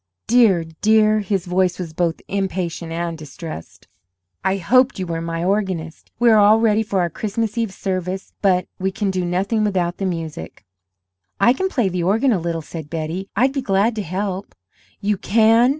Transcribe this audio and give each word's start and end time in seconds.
"Dear, 0.25 0.63
dear!" 0.63 1.19
His 1.19 1.45
voice 1.45 1.77
was 1.77 1.93
both 1.93 2.21
impatient 2.27 2.91
and 2.91 3.15
distressed. 3.15 3.87
"I 4.43 4.55
hoped 4.57 4.97
you 4.97 5.05
were 5.05 5.21
my 5.21 5.43
organist. 5.43 6.09
We 6.17 6.31
are 6.31 6.39
all 6.39 6.59
ready 6.59 6.81
for 6.81 7.01
our 7.01 7.09
Christmas 7.11 7.55
eve 7.55 7.71
service, 7.71 8.33
but 8.41 8.65
we 8.79 8.91
can 8.91 9.11
do 9.11 9.23
nothing 9.23 9.63
without 9.63 9.97
the 9.97 10.07
music." 10.07 10.65
"I 11.39 11.53
can 11.53 11.69
play 11.69 11.87
the 11.87 12.01
organ 12.01 12.31
a 12.33 12.39
little," 12.39 12.63
said 12.63 12.89
Betty. 12.89 13.29
"I'd 13.35 13.53
be 13.53 13.61
glad 13.61 13.95
to 13.95 14.01
help." 14.01 14.55
"You 15.01 15.17
can? 15.17 15.69